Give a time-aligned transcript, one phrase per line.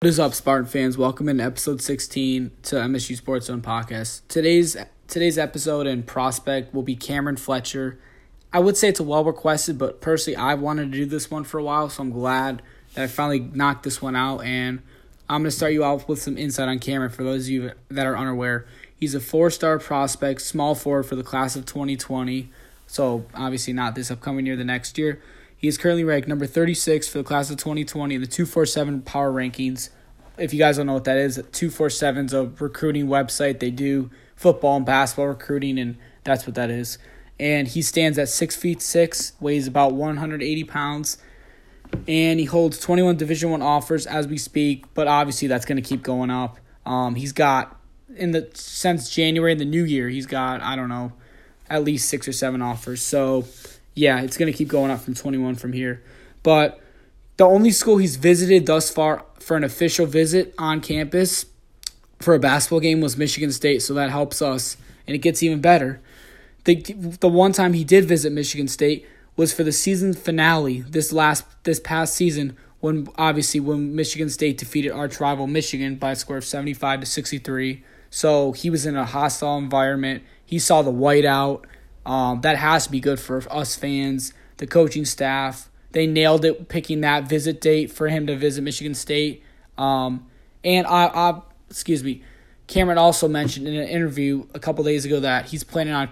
[0.00, 0.96] What is up, Spartan fans?
[0.96, 4.20] Welcome in episode 16 to MSU Sports Zone podcast.
[4.28, 4.76] Today's
[5.08, 7.98] today's episode and prospect will be Cameron Fletcher.
[8.52, 11.42] I would say it's a well requested, but personally, I've wanted to do this one
[11.42, 12.62] for a while, so I'm glad
[12.94, 14.44] that I finally knocked this one out.
[14.44, 14.82] And
[15.28, 17.72] I'm going to start you off with some insight on Cameron for those of you
[17.88, 18.66] that are unaware.
[19.00, 22.50] He's a four star prospect, small forward for the class of 2020.
[22.86, 25.20] So obviously not this upcoming year, the next year.
[25.58, 29.32] He is currently ranked number 36 for the class of 2020 in the 247 Power
[29.32, 29.90] Rankings.
[30.38, 33.58] If you guys don't know what that is, 247 is a recruiting website.
[33.58, 36.96] They do football and basketball recruiting, and that's what that is.
[37.40, 41.18] And he stands at six feet six, weighs about 180 pounds,
[42.06, 44.94] and he holds 21 Division One offers as we speak.
[44.94, 46.58] But obviously, that's going to keep going up.
[46.86, 47.76] Um, he's got
[48.16, 51.14] in the since January in the new year, he's got I don't know,
[51.68, 53.02] at least six or seven offers.
[53.02, 53.44] So
[53.98, 56.02] yeah, it's going to keep going up from 21 from here.
[56.42, 56.80] But
[57.36, 61.46] the only school he's visited thus far for an official visit on campus
[62.20, 64.76] for a basketball game was Michigan State, so that helps us,
[65.06, 66.00] and it gets even better.
[66.64, 66.76] The
[67.20, 71.44] the one time he did visit Michigan State was for the season finale this last
[71.64, 76.36] this past season when obviously when Michigan State defeated arch rival Michigan by a score
[76.36, 77.82] of 75 to 63.
[78.10, 80.22] So he was in a hostile environment.
[80.44, 81.64] He saw the whiteout.
[82.06, 85.70] Um, that has to be good for us fans, the coaching staff.
[85.92, 89.42] They nailed it picking that visit date for him to visit Michigan State.
[89.76, 90.26] Um,
[90.64, 92.22] and I, I, excuse me,
[92.66, 96.10] Cameron also mentioned in an interview a couple days ago that he's planning on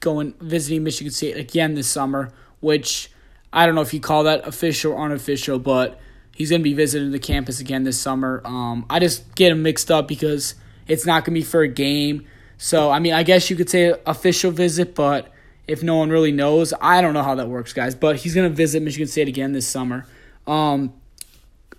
[0.00, 3.10] going visiting Michigan State again this summer, which
[3.52, 6.00] I don't know if you call that official or unofficial, but
[6.34, 8.40] he's going to be visiting the campus again this summer.
[8.44, 10.54] Um, I just get him mixed up because
[10.88, 12.26] it's not going to be for a game.
[12.58, 15.32] So, I mean, I guess you could say official visit, but
[15.66, 17.94] if no one really knows, I don't know how that works, guys.
[17.94, 20.06] But he's going to visit Michigan State again this summer.
[20.46, 20.92] Um,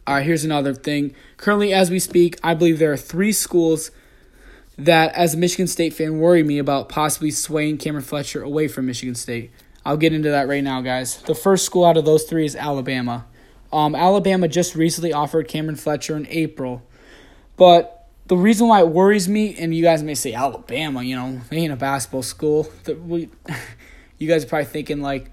[0.05, 1.15] all right, here's another thing.
[1.37, 3.91] Currently, as we speak, I believe there are three schools
[4.77, 8.85] that, as a Michigan State fan, worry me about possibly swaying Cameron Fletcher away from
[8.85, 9.51] Michigan State.
[9.85, 11.17] I'll get into that right now, guys.
[11.21, 13.25] The first school out of those three is Alabama.
[13.71, 16.83] Um, Alabama just recently offered Cameron Fletcher in April,
[17.57, 21.41] but the reason why it worries me, and you guys may say Alabama, you know,
[21.49, 22.69] they ain't a basketball school.
[23.05, 23.29] We,
[24.17, 25.31] you guys are probably thinking like,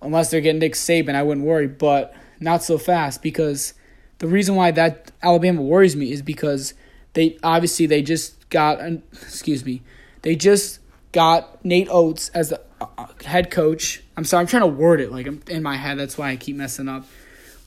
[0.00, 3.74] unless they're getting Nick Saban, I wouldn't worry, but not so fast because
[4.18, 6.74] the reason why that Alabama worries me is because
[7.12, 8.80] they obviously they just got,
[9.12, 9.82] excuse me,
[10.22, 10.80] they just
[11.12, 14.02] got Nate Oats as the uh, uh, head coach.
[14.16, 15.98] I'm sorry, I'm trying to word it like I'm in my head.
[15.98, 17.06] That's why I keep messing up.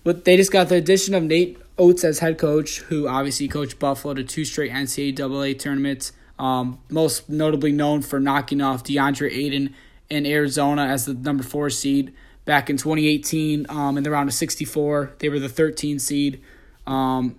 [0.03, 3.79] But they just got the addition of Nate Oats as head coach, who obviously coached
[3.79, 6.13] Buffalo to two straight NCAA tournaments.
[6.37, 9.73] Um, most notably known for knocking off DeAndre Ayton
[10.09, 12.13] in Arizona as the number four seed
[12.45, 15.13] back in 2018 um, in the round of 64.
[15.19, 16.41] They were the 13 seed.
[16.85, 17.35] Um,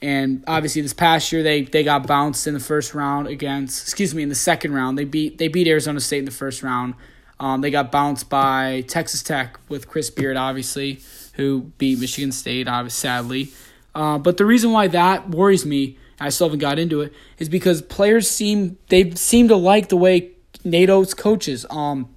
[0.00, 4.14] and obviously this past year they, they got bounced in the first round against excuse
[4.14, 6.94] me in the second round they beat they beat Arizona State in the first round.
[7.40, 11.00] Um, they got bounced by Texas Tech with Chris Beard obviously
[11.34, 13.50] who beat Michigan State obviously sadly.
[13.98, 17.48] Uh, but the reason why that worries me, I still haven't got into it, is
[17.48, 20.30] because players seem they seem to like the way
[20.62, 21.66] Nate Oats coaches.
[21.68, 22.08] Um,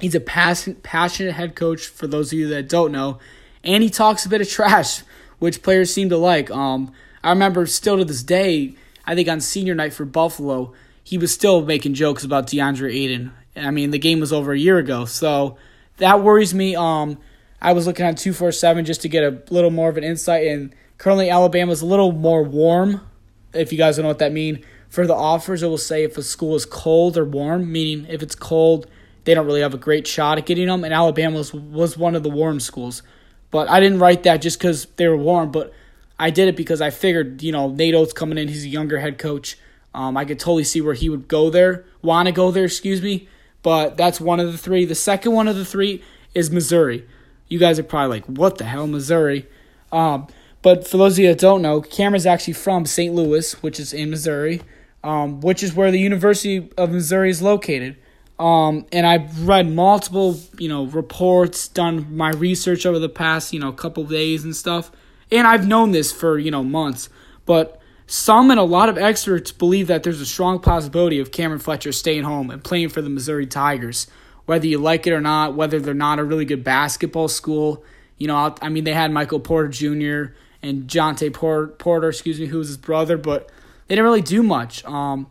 [0.00, 1.88] he's a passionate, passionate head coach.
[1.88, 3.18] For those of you that don't know,
[3.62, 5.02] and he talks a bit of trash,
[5.38, 6.50] which players seem to like.
[6.50, 6.90] Um,
[7.22, 8.74] I remember still to this day,
[9.04, 10.72] I think on senior night for Buffalo,
[11.04, 13.32] he was still making jokes about DeAndre Ayton.
[13.54, 15.58] I mean, the game was over a year ago, so
[15.98, 16.74] that worries me.
[16.76, 17.18] Um,
[17.60, 20.04] I was looking at two four seven just to get a little more of an
[20.04, 23.00] insight and Currently, Alabama is a little more warm,
[23.52, 24.58] if you guys don't know what that means.
[24.88, 28.22] For the offers, it will say if a school is cold or warm, meaning if
[28.22, 28.86] it's cold,
[29.24, 30.84] they don't really have a great shot at getting them.
[30.84, 33.02] And Alabama was, was one of the warm schools.
[33.50, 35.72] But I didn't write that just because they were warm, but
[36.18, 38.98] I did it because I figured, you know, Nate Oats coming in, he's a younger
[39.00, 39.58] head coach.
[39.94, 43.02] Um, I could totally see where he would go there, want to go there, excuse
[43.02, 43.28] me.
[43.62, 44.84] But that's one of the three.
[44.84, 46.02] The second one of the three
[46.34, 47.06] is Missouri.
[47.48, 49.46] You guys are probably like, what the hell, Missouri?
[49.90, 50.28] Um,
[50.62, 53.14] but for those of you that don't know, Cameron's actually from St.
[53.14, 54.62] Louis, which is in Missouri,
[55.04, 57.96] um, which is where the University of Missouri is located.
[58.38, 63.60] Um, and I've read multiple, you know, reports, done my research over the past, you
[63.60, 64.90] know, couple days and stuff.
[65.30, 67.08] And I've known this for, you know, months.
[67.46, 71.60] But some and a lot of experts believe that there's a strong possibility of Cameron
[71.60, 74.06] Fletcher staying home and playing for the Missouri Tigers.
[74.44, 77.82] Whether you like it or not, whether they're not a really good basketball school,
[78.18, 80.34] you know, I mean, they had Michael Porter Jr.,
[80.66, 83.50] and Jontay Porter, excuse me, who was his brother, but
[83.86, 84.84] they didn't really do much.
[84.84, 85.28] Um,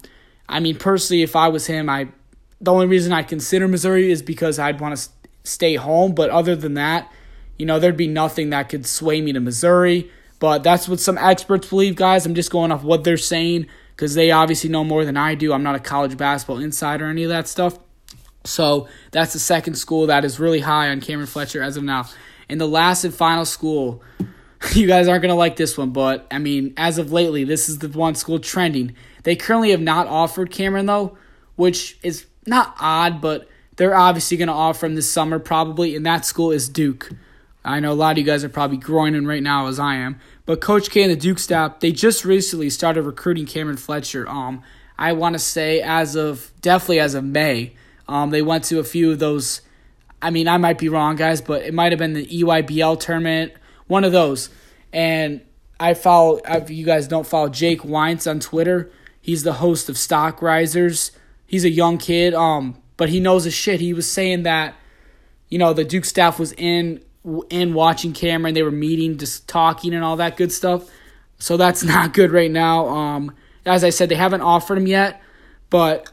[0.47, 2.09] I mean, personally, if I was him, I
[2.61, 5.09] the only reason I consider Missouri is because I'd want to
[5.43, 6.15] stay home.
[6.15, 7.11] But other than that,
[7.57, 10.09] you know, there'd be nothing that could sway me to Missouri.
[10.39, 12.25] But that's what some experts believe, guys.
[12.25, 15.53] I'm just going off what they're saying because they obviously know more than I do.
[15.53, 17.79] I'm not a college basketball insider or any of that stuff.
[18.43, 22.07] So that's the second school that is really high on Cameron Fletcher as of now.
[22.49, 24.03] And the last and final school,
[24.73, 27.69] you guys aren't going to like this one, but I mean, as of lately, this
[27.69, 28.95] is the one school trending.
[29.23, 31.17] They currently have not offered Cameron, though,
[31.55, 36.05] which is not odd, but they're obviously going to offer him this summer probably, and
[36.05, 37.11] that school is Duke.
[37.63, 40.19] I know a lot of you guys are probably groaning right now as I am,
[40.45, 44.29] but Coach K and the Duke staff they just recently started recruiting Cameron Fletcher.
[44.29, 44.61] Um,
[44.97, 47.73] I want to say as of definitely as of May,
[48.07, 49.61] um, they went to a few of those.
[50.21, 53.53] I mean, I might be wrong, guys, but it might have been the EYBL tournament,
[53.87, 54.49] one of those.
[54.93, 55.41] And
[55.79, 56.39] I follow.
[56.45, 58.91] If you guys don't follow Jake Wines on Twitter,
[59.21, 61.11] he's the host of Stock Risers.
[61.45, 62.33] He's a young kid.
[62.33, 63.81] Um, but he knows his shit.
[63.81, 64.75] He was saying that,
[65.49, 67.03] you know, the Duke staff was in
[67.49, 68.53] in watching Cameron.
[68.53, 70.89] They were meeting, just talking and all that good stuff.
[71.39, 72.87] So that's not good right now.
[72.87, 73.35] Um,
[73.65, 75.21] as I said, they haven't offered him yet,
[75.69, 76.11] but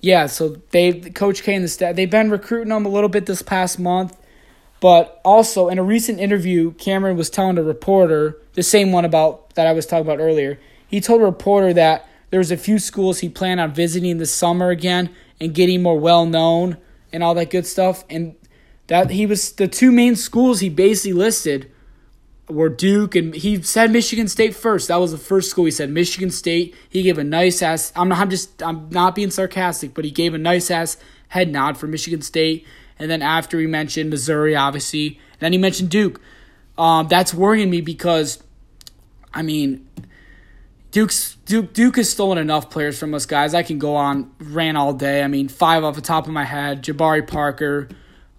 [0.00, 0.26] yeah.
[0.26, 3.42] So they, Coach K and the staff, they've been recruiting him a little bit this
[3.42, 4.16] past month.
[4.82, 9.54] But also in a recent interview, Cameron was telling a reporter the same one about
[9.54, 10.58] that I was talking about earlier.
[10.88, 14.34] He told a reporter that there was a few schools he planned on visiting this
[14.34, 16.78] summer again and getting more well known
[17.12, 18.04] and all that good stuff.
[18.10, 18.34] And
[18.88, 21.70] that he was the two main schools he basically listed
[22.48, 24.88] were Duke and he said Michigan State first.
[24.88, 26.74] That was the first school he said Michigan State.
[26.88, 27.92] He gave a nice ass.
[27.94, 28.18] I'm not.
[28.18, 28.60] I'm just.
[28.60, 30.96] I'm not being sarcastic, but he gave a nice ass
[31.28, 32.66] head nod for Michigan State.
[32.98, 36.20] And then after he mentioned Missouri, obviously, then he mentioned Duke.
[36.78, 38.42] Um, that's worrying me because,
[39.34, 39.88] I mean,
[40.92, 43.54] Duke's Duke Duke has stolen enough players from us guys.
[43.54, 45.22] I can go on ran all day.
[45.22, 47.88] I mean, five off the top of my head: Jabari Parker,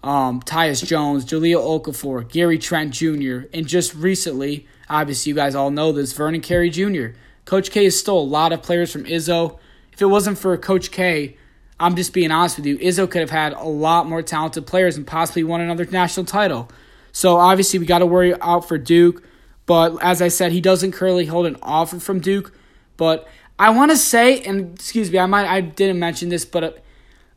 [0.04, 5.70] um, Tyus Jones, Jahlil Okafor, Gary Trent Jr., and just recently, obviously you guys all
[5.70, 7.16] know this, Vernon Carey Jr.
[7.44, 9.58] Coach K has stole a lot of players from Izzo.
[9.92, 11.36] If it wasn't for Coach K,
[11.78, 14.96] I'm just being honest with you, Izzo could have had a lot more talented players
[14.96, 16.70] and possibly won another national title.
[17.12, 19.22] So obviously we got to worry out for Duke.
[19.66, 22.52] But as I said, he doesn't currently hold an offer from Duke.
[22.96, 23.26] But
[23.58, 26.72] I want to say, and excuse me, I might I didn't mention this, but uh,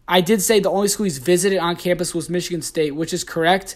[0.07, 3.23] I did say the only school he's visited on campus was Michigan State, which is
[3.23, 3.75] correct.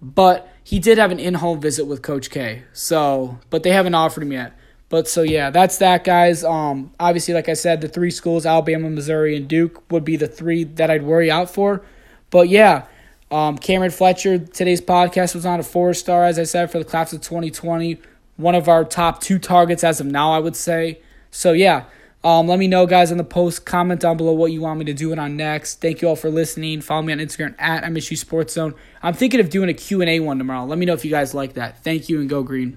[0.00, 2.64] But he did have an in-home visit with Coach K.
[2.72, 4.56] So, but they haven't offered him yet.
[4.92, 6.44] But so yeah, that's that, guys.
[6.44, 10.28] Um, obviously, like I said, the three schools, Alabama, Missouri, and Duke, would be the
[10.28, 11.80] three that I'd worry out for.
[12.28, 12.84] But yeah,
[13.30, 16.84] um, Cameron Fletcher, today's podcast was on a four star, as I said, for the
[16.84, 18.02] class of 2020.
[18.36, 21.00] One of our top two targets as of now, I would say.
[21.30, 21.86] So, yeah,
[22.22, 23.64] um, let me know, guys, in the post.
[23.64, 25.80] Comment down below what you want me to do it on next.
[25.80, 26.82] Thank you all for listening.
[26.82, 28.74] Follow me on Instagram at MSU Sports Zone.
[29.02, 30.66] I'm thinking of doing a Q&A one tomorrow.
[30.66, 31.82] Let me know if you guys like that.
[31.82, 32.76] Thank you and go green.